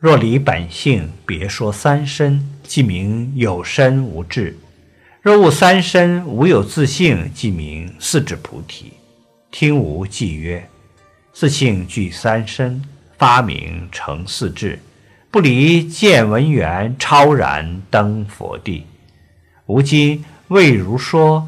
[0.00, 4.54] 若离本性，别说三身，即名有身无智；
[5.20, 8.94] 若悟三身，无有自性，即名四智菩提。
[9.50, 10.66] 听无记曰：
[11.34, 12.82] 自性具三身，
[13.18, 14.78] 发明成四智，
[15.30, 18.86] 不离见闻缘，超然登佛地。
[19.66, 21.46] 吾今为如说，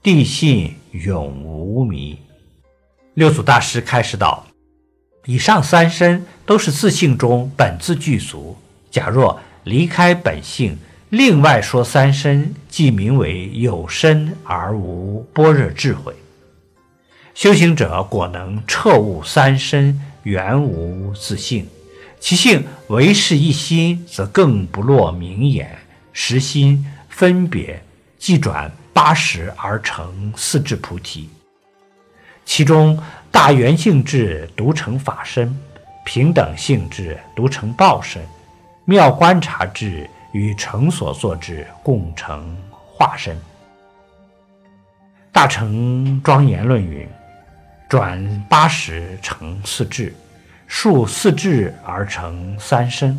[0.00, 2.16] 地信永无迷。
[3.14, 4.46] 六祖大师开示道。
[5.26, 8.56] 以上三身都是自性中本自具足。
[8.90, 10.76] 假若离开本性，
[11.10, 16.14] 另外说三身，即名为有身而无般若智慧。
[17.34, 21.66] 修行者果能彻悟三身原无自性，
[22.18, 25.78] 其性唯是一心，则更不落名言。
[26.12, 27.82] 实心分别，
[28.18, 31.30] 即转八十而成四智菩提。
[32.44, 33.00] 其中
[33.32, 35.56] 大圆性质独成法身，
[36.04, 38.22] 平等性质独成报身，
[38.84, 42.56] 妙观察智与成所作智共成
[42.92, 43.36] 化身。
[45.32, 47.08] 大乘庄严论云
[47.88, 50.14] ：“转八十成四智，
[50.66, 53.18] 数四智而成三身。”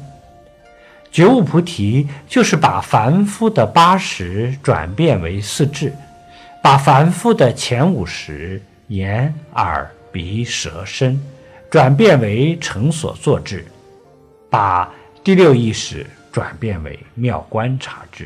[1.10, 5.94] 觉悟菩提就是把凡夫的八十转变为四智，
[6.62, 8.62] 把凡夫的前五十。
[8.92, 11.20] 眼、耳、鼻、舌、身，
[11.70, 13.64] 转变为成所作智；
[14.50, 14.92] 把
[15.24, 18.26] 第六意识转变为妙观察智；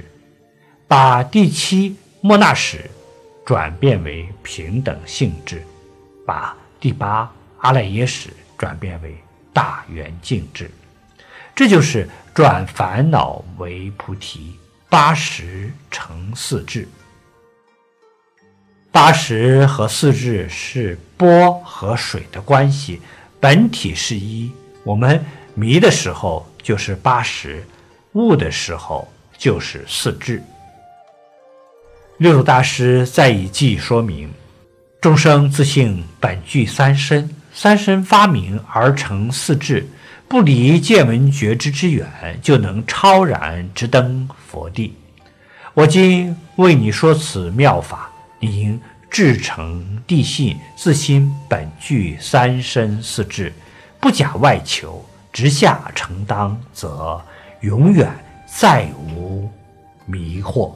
[0.88, 2.89] 把第七莫那识
[3.45, 5.58] 转变为平等性质；
[6.26, 9.15] 把第八阿赖耶识转变为
[9.54, 10.70] 大圆净智。
[11.55, 14.55] 这就是转烦恼为菩提，
[14.89, 16.87] 八十成四智。
[18.95, 23.02] 八十和四智是波和水的关系，
[23.42, 24.50] 本体是一。
[24.86, 25.22] 我们
[25.54, 27.61] 迷的时候就是八十，
[28.14, 29.05] 悟的时候
[29.38, 30.42] 就是四智。
[32.20, 34.32] 六祖大师再以记说明：
[35.02, 39.86] 众生自性本具三身，三身发明而成四智，
[40.30, 44.95] 不离见闻觉知之远，就能超然直登佛地。
[45.73, 48.10] 我今为你说此妙法。
[48.45, 48.80] 应
[49.10, 53.52] 至诚地信，自心本具三身四智，
[54.00, 57.22] 不假外求，直下承当，则
[57.61, 58.11] 永远
[58.45, 59.50] 再无
[60.05, 60.73] 迷惑。